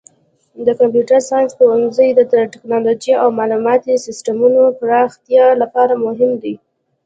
[0.65, 2.21] د کمپیوټر ساینس پوهنځی د
[2.53, 6.53] تکنالوژۍ او معلوماتي سیسټمونو پراختیا لپاره مهم دی.